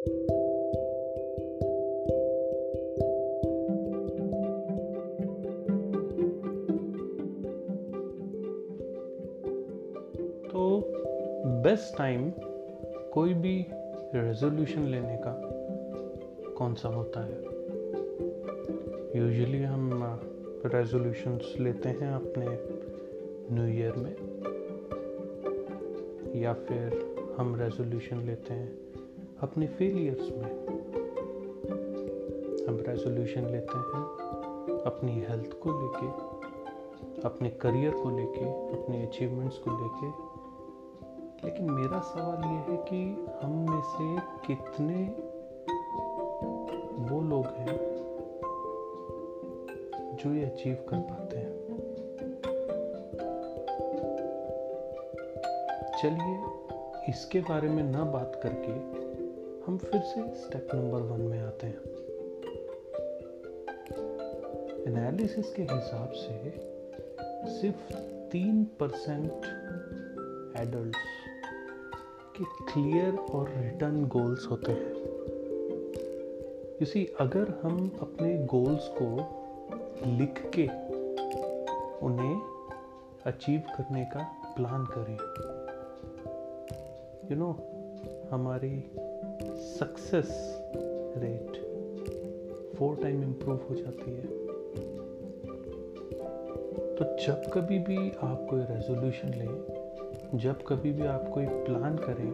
तो 0.00 0.06
best 11.62 11.98
time 11.98 12.30
कोई 13.12 13.34
भी 13.34 13.66
रेजोल्यूशन 14.14 14.82
लेने 14.82 15.16
का 15.16 15.40
कौन 16.56 16.74
सा 16.74 16.88
होता 16.88 17.20
है? 17.20 17.36
यूजुअली 19.20 19.62
हम 19.62 19.90
रेजोल्यूशंस 20.66 21.54
लेते 21.60 21.88
हैं 21.88 22.10
अपने 22.12 22.46
न्यू 23.54 23.78
ईयर 23.78 23.92
में, 23.92 24.16
या 26.40 26.52
फिर 26.52 27.14
हम 27.36 27.56
रेजोल्यूशन 27.56 28.16
लेते 28.16 28.54
हैं 28.54 28.89
अपने 29.42 29.66
फेलियर्स 29.66 30.20
में। 30.20 30.66
हम 32.68 32.84
रेजोल्यूशन 32.88 33.40
लेते 33.40 33.78
हैं, 33.78 34.04
अपनी 34.86 35.12
हेल्थ 35.12 35.50
को 35.52 35.70
लेके, 35.82 36.06
अपने 37.22 37.50
करियर 37.50 37.90
को 37.90 38.10
लेके, 38.16 38.44
अपने 38.82 39.06
अचीवमेंट्स 39.06 39.58
को 39.58 39.70
लेके। 39.70 40.30
लेकिन 41.46 41.70
मेरा 41.70 42.00
सवाल 42.00 42.44
ये 42.44 42.72
है 42.72 42.76
कि 42.76 43.26
हम 43.42 43.66
में 43.70 43.82
से 43.82 44.22
कितने 44.46 45.04
वो 47.14 47.20
लोग 47.20 47.46
हैं 47.46 47.78
जो 50.16 50.34
ये 50.34 50.44
अचीव 50.44 50.74
कर 50.88 50.96
पाते 50.96 51.36
हैं? 51.36 51.60
चलिए 56.02 56.42
इसके 57.08 57.40
बारे 57.40 57.68
में 57.68 57.82
ना 57.82 58.04
बात 58.04 58.40
करके 58.42 58.99
हम 59.70 59.78
फिर 59.78 60.00
से 60.00 60.34
स्टेप 60.34 60.68
नंबर 60.74 61.00
वन 61.00 61.20
में 61.20 61.40
आते 61.40 61.66
हैं। 61.66 61.80
एनालिसिस 64.86 65.52
के 65.52 65.62
हिसाब 65.62 66.10
से 66.10 66.50
सिर्फ़ 67.60 67.94
तीन 68.30 68.64
परसेंट 68.64 69.32
एडल्ट 70.60 70.96
के 72.36 72.44
क्लियर 72.44 73.16
और 73.16 73.48
रिटर्न 73.48 74.04
गोल्स 74.06 74.46
होते 74.50 74.72
हैं। 74.72 74.92
इसी 76.80 77.06
अगर 77.20 77.60
हम 77.62 77.98
अपने 78.00 78.46
गोल्स 78.46 78.90
को 79.02 79.16
लिख 80.18 80.50
के 80.58 80.66
उन्हें 82.06 82.42
अचीव 83.26 83.60
करने 83.60 84.04
का 84.04 84.52
प्लान 84.56 84.84
करें 84.84 85.18
यू 87.24 87.30
you 87.30 87.38
नो 87.38 87.52
know, 87.52 87.60
हमारी 88.32 88.90
success 89.42 90.28
rate 91.16 91.56
four 92.76 92.96
time 92.96 93.22
improve 93.22 93.56
हो 93.56 93.74
जाती 93.74 94.10
है। 94.10 94.22
तो 96.96 97.04
जब 97.26 97.50
कभी 97.52 97.78
भी 97.78 98.10
आप 98.10 98.46
कोई 98.50 98.60
रेजोल्यूशन 98.60 99.28
लें, 99.28 100.38
जब 100.38 100.62
कभी 100.62 100.92
भी 100.92 101.06
आप 101.06 101.28
कोई 101.34 101.46
प्लान 101.46 101.96
करें 101.96 102.30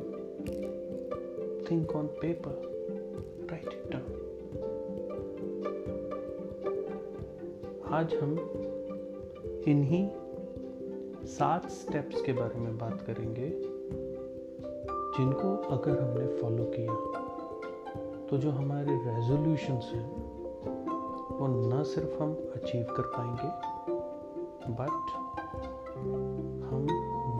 think 1.70 1.96
on 1.96 2.06
paper 2.06 2.62
write 3.50 3.68
it 3.68 3.90
down 3.92 4.22
आज 7.92 8.14
हम 8.14 8.32
इन्हीं 9.68 10.08
सात 11.26 11.70
स्टेप्स 11.70 12.22
के 12.22 12.32
बारे 12.32 12.58
में 12.60 12.78
बात 12.78 13.02
करेंगे। 13.02 13.75
जिनको 15.16 15.50
अगर 15.74 16.00
हमने 16.00 16.26
फॉलो 16.38 16.64
किया 16.74 16.94
तो 18.28 18.38
जो 18.38 18.50
हमारे 18.50 18.94
रेजोल्यूशंस 19.04 19.90
हैं, 19.94 20.08
वो 21.38 21.46
न 21.48 21.82
सिर्फ़ 21.84 22.22
हम 22.22 22.32
अचीव 22.56 22.86
कर 22.90 23.06
पाएँगे 23.16 23.50
बट 24.72 25.14
हम 26.66 26.86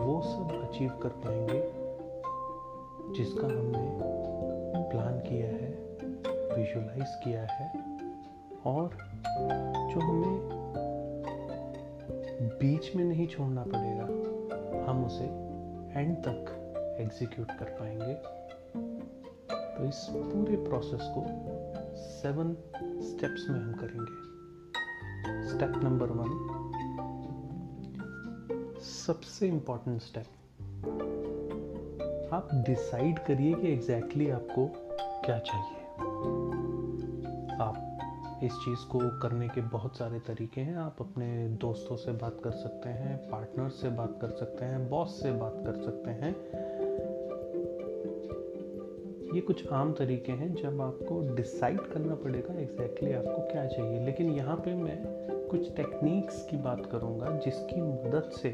वो 0.01 0.21
सब 0.21 0.51
अचीव 0.61 0.91
कर 1.03 1.09
पाएँगे 1.25 1.61
जिसका 3.13 3.47
हमने 3.47 3.87
प्लान 4.91 5.19
किया 5.19 5.47
है 5.47 5.69
विजुलाइज 6.57 7.15
किया 7.23 7.41
है, 7.41 7.71
और 8.65 8.97
जो 9.91 9.99
हमें 9.99 10.37
बीच 12.59 12.95
में 12.95 13.03
नहीं 13.05 13.27
छोड़ना 13.27 13.63
पड़ेगा, 13.67 14.05
हम 14.91 15.05
उसे 15.05 15.25
एंड 15.99 16.15
तक 16.17 16.56
एग्जीक्यूट 16.99 17.51
कर 17.51 17.65
पाएँगे। 17.65 18.13
तो 19.77 19.85
इस 19.85 20.07
पूरे 20.09 20.55
प्रोसेस 20.55 21.01
को 21.03 21.25
सेवन 21.95 22.53
स्टेप्स 23.01 23.49
में 23.49 23.59
हम 23.59 23.73
करेंगे। 23.73 24.27
स्टेप 25.49 25.83
नंबर 25.83 26.07
वन 26.09 26.47
सबसे 28.79 29.47
इंपॉर्टेंट 29.47 30.01
स्टेप 30.01 30.25
आप 32.33 32.49
डिसाइड 32.53 33.19
करिए 33.19 33.53
कि 33.53 33.73
एग्जैक्टली 33.73 34.25
exactly 34.25 34.51
आपको 34.51 34.67
क्या 35.25 35.39
चाहिए। 35.39 35.77
आप 37.55 37.83
इस 38.43 38.53
चीज़ 38.53 38.79
को 38.79 39.19
करने 39.19 39.47
के 39.47 39.61
बहुत 39.61 39.97
सारे 39.97 40.19
तरीके 40.19 40.61
हैं। 40.61 40.75
आप 40.75 40.95
अपने 40.99 41.49
दोस्तों 41.49 41.95
से 41.95 42.11
बात 42.11 42.41
कर 42.43 42.51
सकते 42.51 42.89
हैं 42.89 43.29
पार्टनर 43.29 43.69
से 43.69 43.89
बात 43.89 44.17
कर 44.21 44.29
सकते 44.29 44.65
हैं 44.65 44.89
बॉस 44.89 45.21
से 45.23 45.31
बात 45.31 45.55
कर 45.55 45.75
सकते 45.75 46.11
हैं। 46.11 46.35
ये 49.37 49.41
कुछ 49.41 49.67
आम 49.67 49.93
तरीके 49.93 50.31
हैं 50.31 50.55
जब 50.55 50.81
आपको 50.81 51.35
डिसाइड 51.35 51.79
करना 51.81 52.15
पड़ेगा 52.15 52.53
एग्जैक्टली 52.59 53.09
exactly 53.09 53.27
आपको 53.27 53.41
क्या 53.51 53.65
चाहिए। 53.65 54.05
लेकिन 54.05 54.31
यहाँ 54.31 54.55
पे 54.55 54.73
मैं 54.75 54.97
कुछ 55.47 55.75
टेक्निक्स 55.75 56.47
की 56.49 56.57
बात 56.57 56.85
करूँगा 56.85 57.29
जिसकी 57.45 57.81
मदद 57.81 58.31
से 58.31 58.49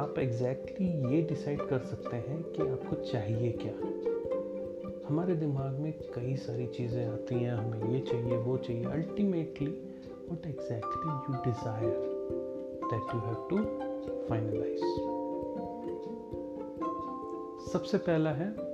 आप 0.00 0.18
एग्जैक्टली 0.18 0.86
exactly 0.86 1.12
ये 1.12 1.22
डिसाइड 1.22 1.62
कर 1.62 1.78
सकते 1.78 2.16
हैं 2.16 2.42
कि 2.42 2.62
आपको 2.62 2.96
चाहिए 3.02 3.52
क्या। 3.52 3.72
हमारे 5.08 5.34
दिमाग 5.34 5.78
में 5.78 5.92
कई 5.92 6.36
सारी 6.36 6.66
चीज़ें 6.66 7.06
आती 7.06 7.34
हैं, 7.34 7.52
हमें 7.52 7.92
ये 7.92 8.00
चाहिए, 8.00 8.36
वो 8.36 8.56
चाहिए। 8.56 8.84
Ultimately 8.84 9.70
what 10.30 10.46
exactly 10.46 11.10
you 11.10 11.42
desire 11.44 11.98
that 12.84 13.14
you 13.14 13.20
have 13.20 13.46
to 13.50 13.64
finalise 14.28 14.80
सबसे 17.72 17.98
पहला 17.98 18.30
है 18.30 18.65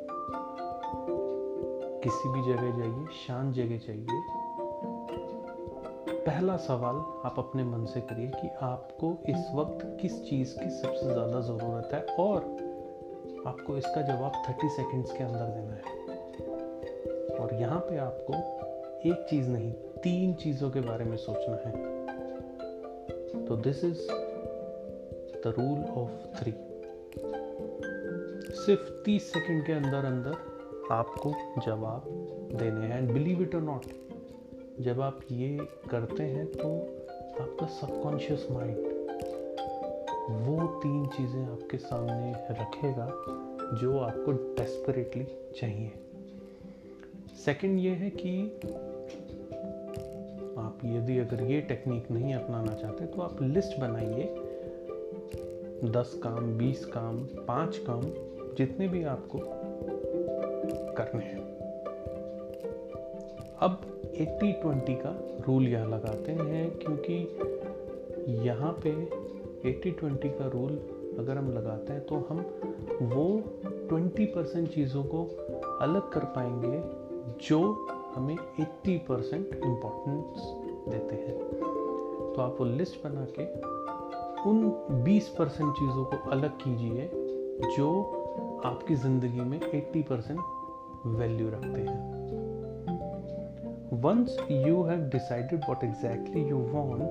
किसी 2.02 2.28
भी 2.28 2.42
जगह 2.42 2.70
जाइए, 2.78 3.06
शांत 3.26 3.54
जगह 3.54 3.78
जाइए। 3.78 4.20
पहला 6.26 6.56
सवाल 6.56 6.96
आप 7.26 7.34
अपने 7.38 7.64
मन 7.64 7.84
से 7.84 8.00
करिए 8.00 8.28
कि 8.28 8.48
आपको 8.62 9.16
इस 9.28 9.50
वक्त 9.54 9.98
किस 10.00 10.24
चीज़ 10.24 10.54
की 10.58 10.70
सबसे 10.70 11.12
ज़्यादा 11.12 11.40
ज़रूरत 11.40 11.88
है 11.94 12.00
और 12.16 12.38
आपको 13.46 13.76
इसका 13.76 14.02
जवाब 14.02 14.32
30 14.48 14.76
सेकंड्स 14.76 15.12
के 15.12 15.24
अंदर 15.24 15.46
देना 15.46 15.74
है। 15.74 17.38
और 17.38 17.54
यहाँ 17.54 17.80
पे 17.80 17.96
आपको 17.98 18.34
एक 19.10 19.26
चीज़ 19.30 19.48
नहीं, 19.48 19.72
तीन 19.72 20.34
चीज़ों 20.34 20.70
के 20.70 20.80
बारे 20.80 21.04
में 21.04 21.16
सोचना 21.16 21.56
है। 21.56 21.72
तो 23.46 23.56
this 23.56 23.84
is 23.84 24.06
the 25.44 25.54
rule 25.58 25.84
of 26.02 26.38
three 26.38 26.52
सिर्फ़ 28.56 28.90
तीस 29.04 29.32
सेकंड 29.32 29.66
के 29.66 29.72
अंदर 29.72 30.04
अंदर 30.04 30.51
आपको 30.92 31.32
जवाब 31.66 32.04
देने 32.54 32.86
हैं। 32.86 32.98
एंड 32.98 33.12
बिलीव 33.12 33.42
इट 33.42 33.54
और 33.54 33.62
नॉट 33.62 33.84
जब 34.80 35.00
आप 35.00 35.20
ये 35.32 35.56
करते 35.90 36.22
हैं 36.22 36.46
तो 36.46 36.68
आपका 37.42 37.66
सबकॉन्शियस 37.66 38.46
माइंड 38.50 38.90
वो 40.42 40.66
तीन 40.82 41.06
चीज़ें 41.06 41.42
आपके 41.42 41.76
सामने 41.76 42.32
रखेगा 42.60 43.06
जो 43.82 43.98
आपको 43.98 44.32
डेस्परेटली 44.32 45.26
चाहिए। 45.56 45.92
सेकंड 47.44 47.78
ये 47.78 47.90
है 47.90 48.10
कि 48.10 48.32
आप 50.58 50.78
यदि 50.84 51.18
अगर 51.18 51.42
ये 51.42 51.60
टेक्निक 51.60 52.10
नहीं 52.10 52.34
अपनाना 52.34 52.74
चाहते 52.74 53.06
तो 53.06 53.22
आप 53.22 53.42
लिस्ट 53.42 53.78
बनाइए। 53.80 54.24
दस 55.92 56.20
काम, 56.22 56.52
बीस 56.58 56.84
काम, 56.86 57.18
पाँच 57.46 57.78
काम, 57.88 58.02
जितने 58.56 58.88
भी 58.88 59.02
आपको 59.04 59.38
करने 60.94 61.24
हैं। 61.24 61.40
अब 63.58 63.80
80-20 64.14 64.94
का 64.96 65.12
रूल 65.46 65.68
यहाँ 65.68 65.88
लगाते 65.88 66.32
हैं, 66.32 66.70
क्योंकि 66.78 67.14
यहाँ 68.48 68.72
पे 68.84 68.92
80-20 69.70 70.38
का 70.38 70.46
रूल 70.48 70.72
अगर 71.18 71.38
हम 71.38 71.50
लगाते 71.52 71.92
हैं 71.92 72.04
तो 72.06 72.16
हम 72.28 72.38
वो 73.08 73.24
20 73.88 74.26
परसेंट 74.26 74.68
चीज़ों 74.68 75.02
को 75.04 75.24
अलग 75.80 76.10
कर 76.12 76.24
पाएँगे 76.36 76.82
जो 77.48 77.60
हमें 78.14 78.36
80 78.36 78.96
परसेंट 79.08 79.54
इम्पोर्टेंस 79.54 80.42
देते 80.88 81.14
हैं। 81.16 81.38
तो 82.32 82.42
आप 82.42 82.56
वो 82.60 82.64
लिस्ट 82.66 83.02
बना 83.04 83.26
के 83.38 83.44
उन 84.50 85.04
20 85.04 85.28
परसेंट 85.28 85.72
चीज़ों 85.72 86.04
को 86.04 86.30
अलग 86.30 86.56
कीजिए 86.56 87.10
जो 87.76 87.88
आपकी 88.64 88.94
ज़िंदगी 88.94 89.40
में 89.40 89.58
80 89.60 90.02
परसेंट 90.02 90.40
वैल्यू 91.06 91.48
रखते 91.48 91.80
हैं। 91.80 92.12
Once 94.02 94.36
you 94.50 94.82
have 94.82 95.00
decided 95.08 95.64
what 95.68 95.84
exactly 95.84 96.44
you 96.48 96.56
want 96.56 97.02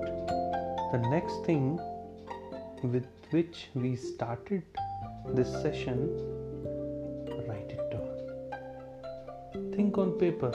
the 0.94 1.02
next 1.10 1.48
thing 1.48 1.78
with 2.84 3.34
which 3.34 3.56
we 3.76 3.96
started 3.96 4.62
this 5.34 5.46
session 5.46 6.06
write 7.48 7.72
it 7.72 7.80
down 7.80 9.72
think 9.78 9.98
on 9.98 10.10
paper 10.10 10.50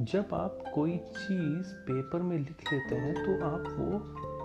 जब 0.00 0.34
आप 0.34 0.64
कोई 0.74 0.96
चीज़ 0.96 1.74
पेपर 1.74 2.22
में 2.22 2.38
लिख 2.38 2.72
लेते 2.72 2.94
हैं 2.94 3.14
तो 3.14 3.44
आप 3.46 3.64
वो 3.78 3.98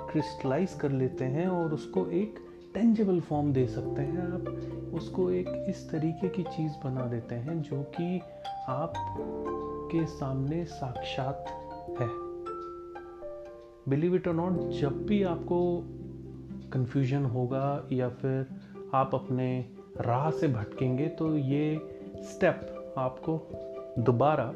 क्रिस्टलाइज 0.08 0.74
कर 0.74 0.92
लेते 0.92 1.26
हैं 1.26 1.48
और 1.48 1.74
उसको 1.74 2.06
एक 2.08 2.45
टेंजेबल 2.76 3.20
फॉर्म 3.20 3.54
दे 3.54 3.68
सकते 3.68 4.02
हैं। 4.02 4.34
आप 4.34 4.94
उसको 4.94 5.32
एक 5.32 5.66
इस 5.70 5.90
तरीके 5.90 6.28
की 6.30 6.44
चीज़ 6.44 6.72
बना 6.84 7.06
देते 7.06 7.36
हैं 7.36 7.62
जो 7.62 7.82
कि 7.82 8.22
आप 8.68 8.94
के 9.92 10.06
सामने 10.06 10.66
साक्षात 10.66 11.46
है। 12.02 12.08
बिलीव 13.90 14.16
इट 14.16 14.28
और 14.28 14.34
नॉट 14.34 14.70
जब 14.72 15.06
भी 15.06 15.24
आपको 15.24 15.84
कंफ्यूजन 16.74 17.26
होगा 17.26 17.88
या 17.92 18.10
फिर 18.10 18.46
आप 18.94 19.16
अपने 19.16 19.66
राह 20.02 20.30
से 20.32 20.48
भटकेंगे 20.48 21.08
तो 21.08 21.38
ये 21.38 21.80
स्टेप 22.24 22.94
आपको 22.98 23.48
दोबारा 24.00 24.54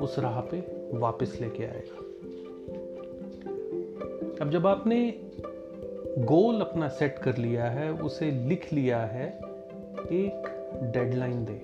उस 0.00 0.18
राह 0.18 0.40
पे 0.40 0.60
वापस 0.98 1.38
लेके 1.40 1.64
आएगा। 1.64 1.98
अब 4.44 4.50
जब 4.50 4.66
आपने 4.66 4.98
गोल 6.18 6.60
अपना 6.60 6.88
सेट 6.88 7.18
कर 7.18 7.36
लिया 7.36 7.64
है, 7.64 7.92
उसे 7.92 8.30
लिख 8.30 8.72
लिया 8.72 9.00
है, 9.00 9.26
एक 10.12 10.48
डेडलाइन 10.82 11.44
दे। 11.44 11.58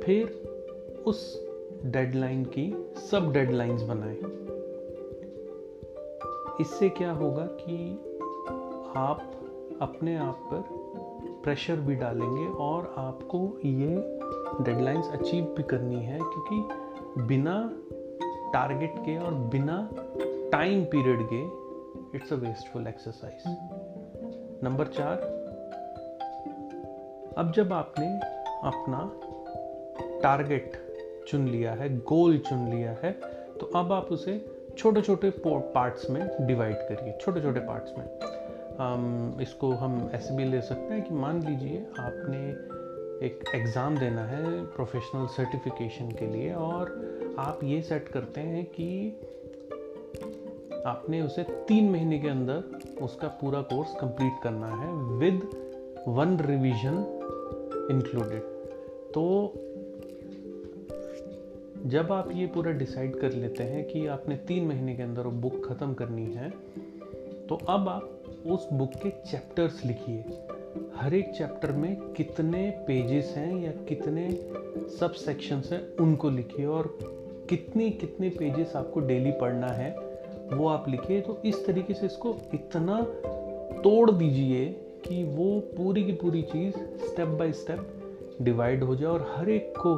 फिर 0.00 0.26
उस 1.06 1.48
डेडलाइन 1.84 2.44
की 2.44 2.86
सब 3.10 3.32
डेडलाइंस 3.32 3.82
बनाए। 3.82 4.16
इससे 6.60 6.88
क्या 6.88 7.12
होगा 7.12 7.46
कि 7.46 7.92
आप 8.96 9.32
अपने 9.80 10.16
आप 10.16 10.48
पर 10.52 10.64
प्रेशर 11.44 11.76
भी 11.76 11.94
डालेंगे 11.94 12.46
और 12.46 12.94
आपको 12.98 13.58
ये 13.64 13.96
डेडलाइंस 14.64 15.10
अचीव 15.12 15.44
भी 15.44 15.62
करनी 15.62 16.02
है, 16.02 16.18
क्योंकि 16.18 17.22
बिना 17.22 17.72
टारगेट 18.52 18.94
के 18.98 19.18
और 19.18 19.34
बिना 19.34 19.88
टाइम 20.52 20.84
पीरियड 20.84 21.18
के 21.22 21.65
it's 22.16 22.32
a 22.32 22.36
wasteful 22.36 22.86
exercise 22.86 23.42
number 24.64 24.86
चार. 24.86 25.16
अब 27.38 27.52
जब 27.56 27.72
आपने 27.72 28.06
अपना 28.68 29.00
टारगेट 30.22 30.72
चुन 31.28 31.48
लिया 31.48 31.72
है 31.72 31.88
गोल 31.98 32.38
चुन 32.38 32.68
लिया 32.68 32.96
है 33.02 33.12
तो 33.60 33.70
अब 33.76 33.92
आप 33.92 34.12
उसे 34.12 34.34
छोटे 34.78 35.02
छोटे 35.02 35.30
पार्ट्स 35.46 36.10
में 36.10 36.46
डिवाइड 36.46 36.76
करिए 36.88 37.18
छोटे 37.20 37.40
छोटे 37.40 37.60
पार्ट्स 37.60 37.92
में। 37.98 38.04
um, 38.76 39.40
इसको 39.40 39.70
हम 39.72 40.10
ऐसे 40.14 40.36
भी 40.36 40.44
ले 40.44 40.60
सकते 40.60 40.94
हैं 40.94 41.02
कि 41.02 41.14
मान 41.14 41.42
लीजिए 41.42 41.86
आपने 41.98 42.38
एक 43.26 43.44
एग्ज़ाम 43.54 43.96
देना 43.98 44.24
है 44.26 44.64
प्रोफेशनल 44.66 45.26
सर्टिफिकेशन 45.26 46.10
के 46.10 46.26
लिए 46.26 46.52
और 46.54 46.90
आप 47.38 47.60
ये 47.64 47.80
सेट 47.82 48.08
करते 48.08 48.40
हैं 48.40 48.64
कि 48.64 48.88
आपने 50.86 51.20
उसे 51.22 51.42
तीन 51.42 51.90
महीने 51.90 52.18
के 52.18 52.28
अंदर 52.28 53.02
उसका 53.02 53.28
पूरा 53.28 53.60
कोर्स 53.62 53.94
कंप्लीट 54.00 54.42
करना 54.42 54.66
है 54.76 54.92
विद 55.18 55.40
वन 56.08 56.36
रिवीजन 56.40 57.04
इंक्लूडेड। 57.90 58.42
तो 59.14 59.52
जब 61.86 62.12
आप 62.12 62.30
ये 62.32 62.46
पूरा 62.46 62.72
डिसाइड 62.72 63.16
कर 63.16 63.32
लेते 63.32 63.62
हैं 63.62 63.84
कि 63.84 64.06
आपने 64.06 64.36
तीन 64.36 64.66
महीने 64.68 64.96
के 64.96 65.02
अंदर 65.02 65.22
वो 65.22 65.30
बुक 65.30 65.66
ख़त्म 65.68 65.94
करनी 65.94 66.24
है 66.24 66.50
तो 67.48 67.54
अब 67.68 67.88
आप 67.88 68.22
उस 68.46 68.68
बुक 68.72 68.94
के 68.94 69.10
चैप्टर्स 69.10 69.84
लिखिए। 69.84 70.24
हर 70.96 71.14
एक 71.14 71.30
चैप्टर 71.34 71.72
में 71.72 71.96
कितने 72.12 72.70
पेजेस 72.86 73.34
हैं 73.36 73.62
या 73.62 73.70
कितने 73.88 74.30
सब 74.98 75.12
सेक्शंस 75.12 75.72
हैं 75.72 75.96
उनको 75.96 76.30
लिखिए 76.30 76.66
और 76.66 76.98
कितनी 77.50 77.90
कितने 77.90 78.28
पेजेस 78.28 78.76
आपको 78.76 79.00
डेली 79.00 79.32
पढ़ना 79.32 79.66
है 79.66 79.94
वो 80.52 80.68
आप 80.68 80.88
लिखिए 80.88 81.20
तो 81.20 81.40
इस 81.44 81.66
तरीके 81.66 81.94
से 81.94 82.06
इसको 82.06 82.36
इतना 82.54 83.00
तोड़ 83.80 84.10
दीजिए 84.10 84.66
कि 85.06 85.24
वो 85.24 85.60
पूरी 85.76 86.04
की 86.04 86.12
पूरी 86.12 86.42
चीज़ 86.42 86.76
स्टेप 87.06 87.28
बाय 87.28 87.52
स्टेप 87.52 87.92
डिवाइड 88.42 88.82
हो 88.84 88.96
जाए 88.96 89.10
और 89.10 89.34
हर 89.36 89.50
एक 89.50 89.72
को 89.76 89.94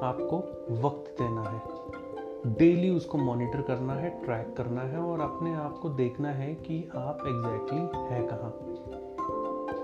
आपको 0.00 0.36
वक्त 0.82 1.22
देना 1.22 1.42
है। 1.42 2.54
डेली 2.54 2.90
उसको 2.90 3.18
मॉनिटर 3.18 3.62
करना 3.62 3.94
है 3.94 4.10
ट्रैक 4.24 4.54
करना 4.56 4.82
है 4.82 4.98
और 4.98 5.20
अपने 5.20 5.54
आप 5.54 5.78
को 5.78 5.88
देखना 5.88 6.30
है 6.30 6.54
कि 6.54 6.90
आप 6.96 7.18
एग्जैक्टली 7.26 7.80
exactly 7.80 8.12
है 8.12 8.22
कहाँ। 8.26 8.50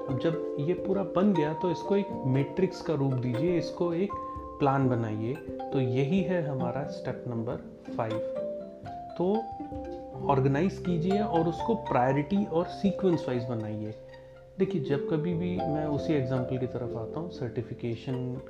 अब 0.09 0.19
जब 0.23 0.57
ये 0.61 0.75
पूरा 0.75 1.03
बन 1.03 1.33
गया 1.33 1.53
तो 1.53 1.71
इसको 1.71 1.97
एक 1.97 2.09
मैट्रिक्स 2.27 2.83
का 2.83 2.95
रूप 2.95 3.13
दीजिए, 3.13 3.59
इसको 3.59 3.93
एक 3.95 4.11
प्लान 4.59 4.89
बनाइए। 4.89 5.35
तो 5.73 5.81
यही 5.81 6.21
है 6.23 6.47
हमारा 6.47 6.85
स्टेप 6.89 7.25
नंबर 7.29 7.57
फाइव 7.97 8.19
तो 9.19 9.35
ऑर्गेनाइज 10.25 10.79
कीजिए 10.87 11.21
और 11.21 11.49
उसको 11.49 11.75
प्रायोरिटी 11.85 12.45
और 12.45 12.67
सीक्वेंस 12.73 13.25
वाइज 13.29 13.45
बनाइए। 13.45 13.95
देखिए, 14.59 14.83
जब 14.83 15.09
कभी 15.11 15.35
भी 15.35 15.57
मैं 15.59 15.87
उसी 15.87 16.13
एग्ज़ाम्पल 16.13 16.59
की 16.59 16.67
तरफ़ 16.67 16.97
आता 16.99 17.21
हूँ, 17.21 17.31
सर्टिफिकेशन 17.31 18.41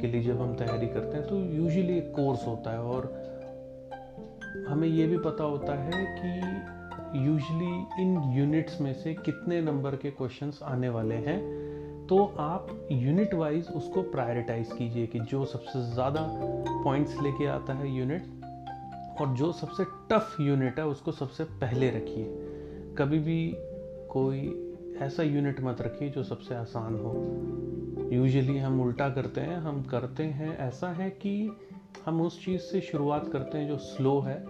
के 0.00 0.06
लिए 0.06 0.22
जब 0.22 0.40
हम 0.40 0.54
तैयारी 0.54 0.86
करते 0.86 1.16
हैं 1.16 1.26
तो 1.26 1.36
यूजुअली 1.36 1.96
एक 1.98 2.12
कोर्स 2.16 2.46
होता 2.46 2.70
है 2.70 2.78
और 2.78 3.06
हमें 4.68 4.88
ये 4.88 5.06
भी 5.06 5.18
पता 5.18 5.44
होता 5.44 5.74
है 5.74 6.04
कि 6.18 7.26
यूजुअली 7.26 8.02
इन 8.02 8.20
यूनिट्स 8.34 8.80
में 8.80 8.92
से 8.94 9.14
कितने 9.16 9.60
नंबर 9.60 9.96
के 9.96 10.10
क्वेश्चंस 10.10 10.60
आने 10.64 10.88
वाले 10.88 11.14
हैं। 11.26 11.38
तो 12.06 12.24
आप 12.40 12.88
यूनिट 12.92 13.34
वाइज 13.34 13.68
उसको 13.68 14.02
प्रायोरिटाइज 14.02 14.72
कीजिए 14.72 15.06
कि 15.06 15.20
जो 15.20 15.44
सबसे 15.44 15.82
ज़्यादा 15.94 16.20
पॉइंट्स 16.84 17.16
लेके 17.22 17.46
आता 17.46 17.74
है 17.74 17.96
यूनिट 17.96 18.37
और 19.20 19.28
जो 19.28 19.52
सबसे 19.52 19.84
टफ 19.84 20.36
यूनिट 20.40 20.78
है, 20.78 20.86
उसको 20.86 21.12
सबसे 21.12 21.44
पहले 21.44 21.90
रखिए। 21.90 22.24
कभी 22.98 23.18
भी 23.18 23.56
कोई 24.10 24.64
ऐसा 25.00 25.22
यूनिट 25.22 25.60
मत 25.60 25.80
रखिए 25.80 26.08
जो 26.08 26.22
सबसे 26.22 26.54
आसान 26.54 26.94
हो। 26.94 27.14
यूजली 28.16 28.58
हम 28.58 28.80
उल्टा 28.80 29.08
करते 29.08 29.40
हैं, 29.40 29.56
हम 29.56 29.82
करते 29.82 30.22
हैं 30.22 30.58
ऐसा 30.58 30.88
है 30.88 31.10
कि 31.10 31.56
हम 32.06 32.22
उस 32.22 32.44
चीज़ 32.44 32.60
से 32.60 32.80
शुरुआत 32.80 33.28
करते 33.32 33.58
हैं 33.58 33.68
जो 33.68 33.76
स्लो 33.76 34.20
है। 34.20 34.46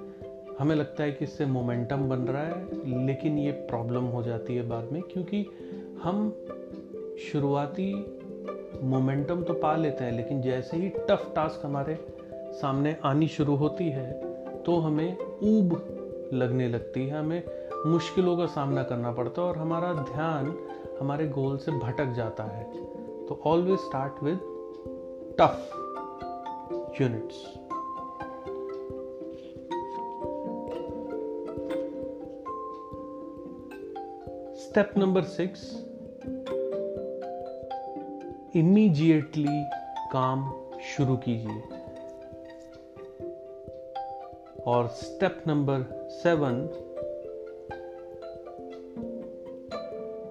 हमें 0.60 0.76
लगता 0.76 1.02
है 1.02 1.12
कि 1.12 1.24
इससे 1.24 1.46
मोमेंटम 1.46 2.08
बन 2.08 2.18
रहा 2.18 2.42
है, 2.42 2.64
लेकिन 3.06 3.38
ये 3.38 3.52
प्रॉब्लम 3.52 4.04
हो 4.04 4.22
जाती 4.22 4.56
है 4.56 4.68
बाद 4.68 4.92
में, 4.92 5.02
क्योंकि 5.02 5.46
हम 6.02 6.44
शुरुआती 7.32 7.94
मोमेंटम 8.82 9.42
तो 9.42 9.54
पा 9.54 9.76
लेते 9.76 10.04
हैं, 10.04 10.12
लेकिन 10.12 10.42
जैसे 10.42 10.76
ही 10.76 10.88
टफ 10.88 11.32
टास्क 11.34 11.66
हमारे 11.66 11.98
सामने 12.32 12.96
आनी 13.04 13.28
शुरू 13.28 13.54
होती 13.54 13.88
है 13.88 14.27
तो 14.68 14.76
हमें 14.76 15.16
ऊब 15.42 16.30
लगने 16.32 16.68
लगती 16.68 17.06
है, 17.06 17.18
हमें 17.18 17.42
मुश्किलों 17.86 18.36
का 18.36 18.46
सामना 18.46 18.82
करना 18.82 19.12
पड़ता 19.12 19.42
है 19.42 19.48
और 19.48 19.58
हमारा 19.58 19.92
ध्यान 19.92 20.58
हमारे 21.00 21.28
गोल 21.28 21.56
से 21.56 21.72
भटक 21.72 22.12
जाता 22.12 22.44
है। 22.44 22.64
तो 23.26 23.40
always 23.44 23.78
start 23.78 24.22
with 24.22 24.40
tough 25.40 25.70
units 27.00 27.34
step 34.64 34.90
number 34.98 35.22
six 35.22 35.72
immediately 38.56 39.64
काम 40.12 40.52
शुरू 40.96 41.16
कीजिए। 41.16 41.77
और 44.68 44.88
स्टेप 44.88 45.42
नंबर 45.46 46.08
सेवन 46.10 46.68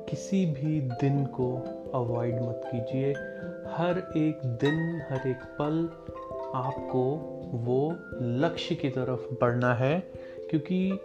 किसी 0.09 0.45
भी 0.45 0.81
दिन 0.81 1.25
को 1.25 1.55
अवॉइड 1.93 2.35
मत 2.35 2.61
कीजिए। 2.65 3.11
हर 3.71 4.13
एक 4.17 4.45
दिन, 4.45 5.01
हर 5.09 5.27
एक 5.27 5.37
पल 5.59 5.89
आपको 6.55 7.03
वो 7.53 7.95
लक्ष्य 8.21 8.75
की 8.75 8.89
तरफ़ 8.89 9.33
बढ़ना 9.33 9.73
है, 9.73 9.99
क्योंकि 10.49 10.99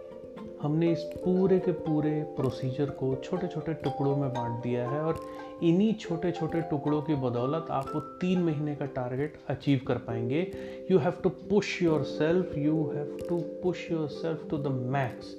हमने 0.61 0.91
इस 0.91 1.03
पूरे 1.03 1.59
के 1.59 1.71
पूरे 1.71 2.11
प्रोसीजर 2.23 2.89
को 2.89 3.15
छोटे 3.15 3.47
छोटे 3.47 3.73
टुकड़ों 3.73 4.15
में 4.17 4.29
बांट 4.29 4.63
दिया 4.63 4.89
है 4.89 5.01
और 5.01 5.19
इन्हीं 5.63 5.93
छोटे 5.93 6.31
छोटे 6.31 6.61
टुकड़ों 6.61 7.01
की 7.01 7.15
बदौलत 7.15 7.67
आप 7.71 7.91
वो 7.95 7.99
तीन 7.99 8.43
महीने 8.43 8.75
का 8.75 8.85
टारगेट 8.85 9.37
अचीव 9.47 9.81
कर 9.87 9.97
पाएँगे। 9.97 10.51
You 10.91 10.97
have 10.97 11.13
to 11.23 11.29
push 11.29 11.81
yourself 12.03 12.57
you 12.57 12.83
have 12.95 13.17
to 13.29 13.37
push 13.63 13.91
yourself 14.07 14.49
to 14.49 14.57
the 14.57 14.67
max 14.67 15.35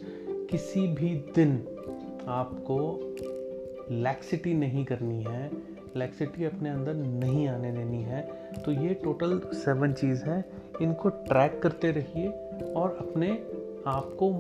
किसी 0.50 0.86
भी 0.86 1.14
दिन 1.34 1.52
आपको 2.28 2.78
लैक्सिटी 3.90 4.54
नहीं 4.54 4.84
करनी 4.84 5.22
है 5.22 5.50
लैक्सिटी 5.96 6.44
अपने 6.44 6.70
अंदर 6.70 6.94
नहीं 6.94 7.48
आने 7.48 7.72
देनी 7.72 8.02
है। 8.02 8.22
तो 8.64 8.72
ये 8.72 8.94
टोटल 8.94 9.40
सेवन 9.54 9.92
चीज़ 9.92 10.24
है। 10.24 10.44
इनको 10.82 11.08
ट्रैक 11.08 11.60
करते 11.62 11.90
रहिए 11.90 12.28
और 12.72 12.96
अपने 13.00 13.30
आप 13.86 14.16
को 14.22 14.30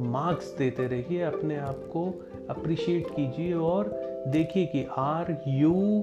मार्क्स 0.00 0.56
देते 0.58 0.86
रहिए, 0.86 1.22
अपने 1.22 1.56
आप 1.56 1.88
को 1.92 2.26
अप्रिशिएट 2.50 3.06
कीजिए 3.06 3.54
और 3.54 4.07
देखिए 4.30 4.66
कि 4.66 4.86
are 4.96 5.42
you 5.48 6.02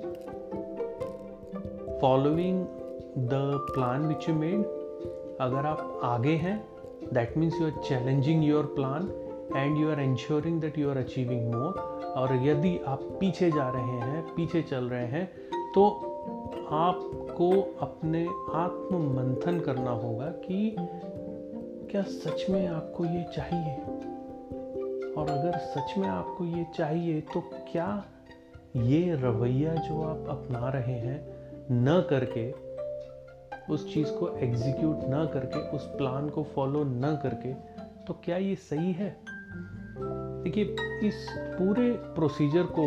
following 2.02 2.66
the 3.18 3.60
plan 3.74 4.06
which 4.06 4.30
you 4.30 4.36
made 4.36 4.60
अगर 5.42 5.66
आप 5.66 6.02
आगे 6.04 6.36
हैं 6.36 6.68
that 7.14 7.38
means 7.38 7.62
you 7.62 7.68
are 7.68 7.72
challenging 7.72 8.46
your 8.46 8.66
plan 8.66 9.12
and 9.56 9.78
you 9.78 9.92
are 9.92 10.00
ensuring 10.00 10.62
that 10.62 10.78
you 10.78 10.90
are 10.90 10.98
achieving 10.98 11.54
more 11.54 12.02
और 12.18 12.36
यदि 12.36 12.80
आप 12.88 13.00
पीछे 13.04 13.52
जा 13.52 13.70
रहे 13.70 13.84
हैं, 13.84 14.36
पीछे 14.36 14.62
चल 14.62 14.84
रहे 14.90 15.06
हैं 15.06 15.32
तो 15.76 15.90
आपको 16.70 17.78
अपने 17.80 18.28
आत्म 18.54 18.96
मंथन 18.96 19.60
करना 19.60 19.92
होगा 19.92 20.26
कि 20.26 20.76
क्या 21.92 22.02
सच 22.02 22.50
में 22.50 22.68
आपको 22.68 23.06
ये 23.06 23.26
चाहिए? 23.36 23.76
और 25.14 25.30
अगर 25.30 25.58
सच 25.58 25.98
में 25.98 26.08
आपको 26.08 26.46
ये 26.46 26.66
चाहिए 26.76 27.22
तो 27.22 27.44
क्या 27.72 28.06
ये 28.76 29.16
रवैया 29.16 29.74
जो 29.74 30.02
आप 30.02 30.26
अपना 30.30 30.70
रहे 30.70 30.94
हैं, 30.94 31.20
न 31.72 32.06
करके, 32.10 32.52
उस 33.74 33.94
चीज़ 33.94 34.08
को 34.08 34.30
एग्जीक्यूट 34.38 34.98
न 35.04 35.30
करके, 35.34 35.60
उस 35.76 35.86
प्लान 35.88 36.30
को 36.30 36.44
फॉलो 36.44 36.84
न 36.84 37.20
करके 37.24 37.54
तो 38.06 38.14
क्या 38.24 38.38
ये 38.38 38.56
सही 38.56 38.92
है? 38.92 39.16
देखिए, 40.44 40.76
इस 41.08 41.28
पूरे 41.32 41.92
प्रोसीजर 42.16 42.64
को 42.64 42.86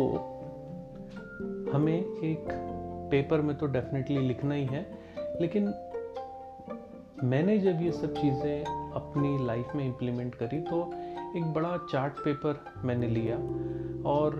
हमें 1.73 1.99
एक 1.99 2.45
पेपर 3.11 3.41
में 3.41 3.55
तो 3.57 3.65
डेफिनेटली 3.65 4.17
लिखना 4.17 4.55
ही 4.55 4.65
है, 4.65 4.85
लेकिन 5.41 5.73
मैंने 7.23 7.57
जब 7.57 7.81
ये 7.81 7.91
सब 7.91 8.13
चीज़ें 8.13 8.91
अपनी 8.91 9.45
लाइफ 9.45 9.75
में 9.75 9.85
इम्प्लीमेंट 9.85 10.35
करी 10.35 10.59
तो 10.61 10.91
एक 11.37 11.53
बड़ा 11.53 11.77
चार्ट 11.91 12.13
पेपर 12.13 12.63
मैंने 12.85 13.07
लिया 13.07 13.35
और 14.09 14.35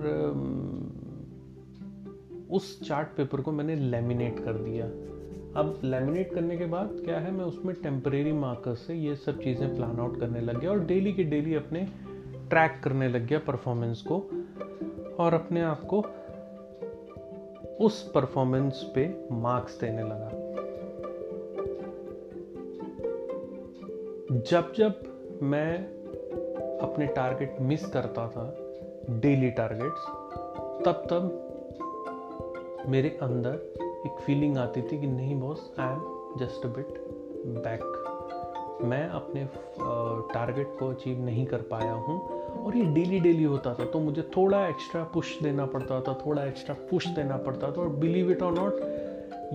उस 2.52 2.88
चार्ट 2.88 3.08
पेपर 3.08 3.42
को 3.42 3.52
मैंने 3.52 3.76
लेमिनेट 3.76 4.40
कर 4.40 4.54
दिया। 4.54 4.86
अब 5.60 5.80
लेमिनेट 5.84 6.34
करने 6.34 6.58
के 6.58 6.66
बाद 6.66 6.90
क्या 7.06 7.20
है, 7.20 7.32
मैं 7.32 7.46
उसमें 7.46 7.76
टेम्परेरी 7.76 8.32
मार्कर 8.32 8.76
से 8.76 8.94
ये 8.94 9.16
सब 9.16 9.42
चीज़ें 9.42 9.76
प्लान 9.76 10.00
आउट 10.00 10.20
करने 10.20 10.42
लग 10.42 10.60
गया 10.60 10.72
और 10.72 10.80
डेली 10.80 11.14
के 11.14 11.24
डेली 11.24 11.56
अपने 11.56 11.88
ट्रैक 12.50 12.80
करने 12.84 13.08
लग 13.08 13.26
गया 13.28 13.40
परफॉर्मेंस 13.40 14.02
को 14.02 14.18
और 15.20 15.34
अपने 15.34 15.62
आप 15.62 15.84
को 15.94 16.06
उस 17.86 18.02
परफॉर्मेंस 18.12 18.92
पे 18.96 19.08
मार्क्स 19.32 19.80
देने 19.80 20.04
लगा। 20.04 20.30
जब 24.50 24.74
जब 24.74 25.40
मैं 25.44 25.78
अपने 26.80 27.06
टारगेट 27.06 27.58
मिस 27.62 27.86
करता 27.86 28.28
था 28.28 28.56
डेली 29.10 29.50
टारगेट्स 29.52 30.06
तब 30.86 31.08
तब 31.10 31.46
मेरे 32.90 33.10
अंदर 33.22 33.54
एक 34.06 34.20
फीलिंग 34.20 34.58
आती 34.58 34.82
थी 34.82 35.02
कि 35.02 35.08
नहीं 35.08 35.40
boss 35.40 35.74
I 35.80 35.94
am 35.94 36.34
just 36.40 36.68
bit 36.68 36.88
back 37.46 37.96
मैं 38.84 39.10
अपने 39.10 39.46
टारगेट 40.34 40.68
को 40.80 40.88
अचीव 40.90 41.26
नहीं 41.26 41.46
कर 41.46 41.62
पाया 41.62 41.92
हूँ 41.92 42.20
और 42.66 42.78
ये 42.78 42.84
डेली 42.86 43.20
डेली 43.20 43.44
होता 43.44 43.74
था 43.74 43.86
तो 43.86 44.00
मुझे 44.00 44.22
थोड़ा 44.22 44.68
एक्स्ट्रा 44.68 45.04
पुश 45.04 45.42
देना 45.44 45.66
पड़ता 45.66 46.02
था, 46.02 46.14
थोड़ा 46.26 46.46
एक्स्ट्रा 46.46 46.76
पुश 46.90 47.08
देना 47.08 47.38
पड़ता 47.38 47.72
था 47.72 47.82
और 47.82 47.90
बिलीव 47.90 48.32
इट 48.32 48.44
और 48.44 48.54
नॉट 48.54 48.80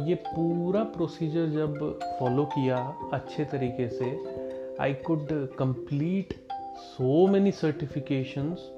ये 0.09 0.15
पूरा 0.15 0.85
प्रोसीजर 0.85 1.47
जब 1.47 1.99
फॉलो 2.21 2.45
किया 2.45 2.97
अच्छे 3.13 3.45
तरीके 3.45 3.89
से 3.89 4.19
I 4.81 4.95
could 4.95 5.27
complete 5.59 6.35
so 6.77 7.27
many 7.27 7.51
certifications 7.53 8.71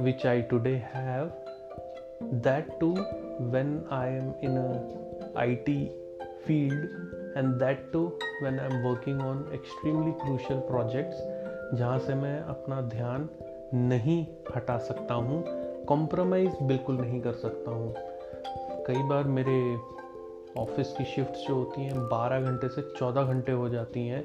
which 0.00 0.26
I 0.26 0.42
today 0.42 0.76
have 0.94 1.30
that 2.32 2.78
too 2.80 2.90
when 3.40 3.84
I 3.90 4.08
am 4.08 4.32
in 4.42 4.56
a 4.58 5.38
IT 5.38 5.86
field 6.46 6.84
and 7.36 7.54
that 7.54 7.90
too 7.92 8.18
when 8.42 8.60
I 8.60 8.66
am 8.66 8.88
working 8.88 9.20
on 9.20 9.50
extremely 9.54 10.12
crucial 10.12 10.54
projects 10.54 11.22
जहाँ 11.78 11.98
से 11.98 12.14
मैं 12.14 12.40
अपना 12.40 12.80
ध्यान 12.80 13.28
नहीं 13.74 14.26
हटा 14.56 14.78
सकता 14.78 15.14
हूँ 15.14 15.44
कॉम्प्रोमाइज़ 15.84 16.62
बिल्कुल 16.62 16.96
नहीं 16.96 17.20
कर 17.20 17.32
सकता 17.32 17.70
हूँ। 17.70 17.94
कई 18.86 19.02
बार 19.02 19.24
मेरे 19.24 19.76
ऑफ़िस 20.60 20.92
की 20.92 21.04
शिफ्ट्स 21.04 21.48
जो 21.48 21.54
होती 21.54 21.82
हैं, 21.82 21.98
बारह 21.98 22.40
घंटे 22.40 22.68
से 22.68 22.82
चौदह 22.98 23.22
घंटे 23.22 23.52
हो 23.52 23.68
जाती 23.68 24.08
हैं, 24.08 24.24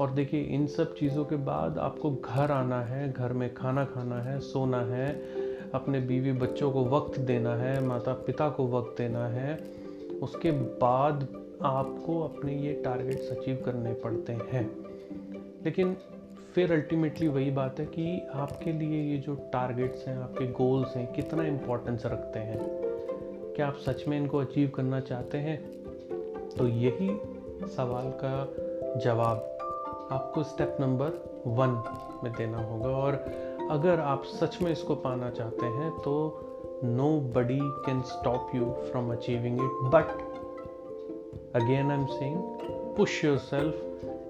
और 0.00 0.10
देखिए 0.10 0.42
इन 0.42 0.66
सब 0.66 0.94
चीज़ों 0.94 1.24
के 1.24 1.36
बाद 1.36 1.78
आपको 1.78 2.10
घर 2.10 2.50
आना 2.50 2.80
है, 2.82 3.12
घर 3.12 3.32
में 3.32 3.54
खाना 3.54 3.84
खाना 3.84 4.22
है, 4.22 4.40
सोना 4.40 4.80
है 4.80 5.22
अपने 5.74 6.00
बीवी 6.00 6.32
बच्चों 6.32 6.72
को 6.72 6.84
वक्त 6.84 7.18
देना 7.18 7.56
है 7.56 7.84
माता 7.84 8.12
पिता 8.12 8.48
को 8.48 8.66
वक्त 8.66 8.98
देना 8.98 9.28
है, 9.28 9.58
उसके 10.22 10.50
बाद 10.50 11.28
आपको 11.62 12.20
अपने 12.20 12.54
ये 12.54 12.72
टारगेट्स 12.72 13.30
अचीव 13.30 13.62
करने 13.64 13.94
पड़ते 13.94 14.32
हैं। 14.32 14.76
लेकिन 15.64 15.96
फिर 16.54 16.72
अल्टीमेटली 16.72 17.28
वही 17.28 17.50
बात 17.50 17.80
है 17.80 17.86
कि 17.86 18.26
आपके 18.34 18.72
लिए 18.72 19.12
ये 19.12 19.18
जो 19.18 19.34
टारगेट्स 19.34 20.08
हैं, 20.08 20.16
आपके 20.16 20.46
गोल्स 20.46 20.96
हैं, 20.96 21.12
कितना 21.12 21.46
इम्पोर्टेंस 21.46 22.06
रखते 22.06 22.38
हैं? 22.38 22.58
क्या 23.56 23.66
आप 23.66 23.76
सच 23.76 24.08
में 24.08 24.18
इनको 24.18 24.38
अचीव 24.38 24.72
करना 24.74 25.00
चाहते 25.00 25.38
हैं? 25.38 25.70
तो 26.58 26.68
यही 26.68 27.20
सवाल 27.68 28.12
का 28.24 28.54
जवाब 29.00 29.36
आपको 30.12 30.42
स्टेप 30.42 30.76
नंबर 30.80 31.08
वन 31.46 31.82
में 32.24 32.32
देना 32.32 32.58
होगा 32.58 32.88
और 32.88 33.43
अगर 33.70 34.00
आप 34.00 34.24
सच 34.24 34.62
में 34.62 34.72
इसको 34.72 34.94
पाना 34.94 35.30
चाहते 35.30 35.66
हैं 35.66 35.90
तो 35.90 36.40
nobody 37.20 37.58
can 37.62 38.02
stop 38.02 38.50
you 38.54 38.64
from 38.64 39.12
achieving 39.12 39.56
it 39.56 39.90
but 39.90 40.10
again 41.62 41.90
I 41.90 41.98
am 41.98 42.06
saying 42.06 42.42
push 42.96 43.24
yourself 43.38 43.74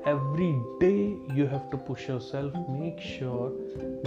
every 0.09 0.53
day 0.53 1.19
you 1.35 1.47
have 1.47 1.61
to 1.73 1.79
push 1.79 2.11
yourself 2.21 2.57
make 2.57 3.00
sure 3.00 3.49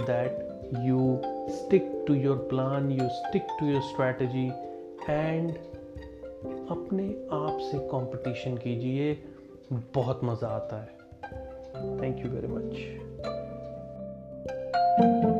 that 0.00 0.48
you 0.78 1.20
stick 1.50 2.04
to 2.08 2.14
your 2.14 2.36
plan 2.36 2.90
you 2.90 3.08
stick 3.08 3.46
to 3.60 3.66
your 3.66 3.82
strategy 3.82 4.50
and 5.10 5.50
अपने 6.70 7.28
आप 7.32 7.58
से 7.60 7.78
competition 7.78 8.56
कीजिए. 8.56 9.24
बहुत 9.72 10.20
मज़ा 10.24 10.48
आता 10.48 10.80
है. 10.82 10.98
Thank 12.02 12.26
you 12.26 12.30
very 12.32 12.46
much 12.46 13.07
Thank 14.98 15.22
you. 15.24 15.37